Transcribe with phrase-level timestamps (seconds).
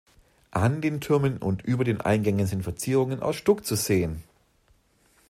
[0.49, 4.23] An den Türmen und über den Eingängen sind Verzierungen aus Stuck zu sehen.